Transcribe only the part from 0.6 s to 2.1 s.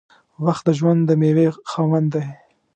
د ژوند د میوې خاوند